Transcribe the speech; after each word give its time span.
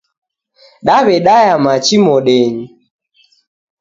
Dawedaya 0.85 1.55
machi 1.63 1.97
modenyi 2.05 2.65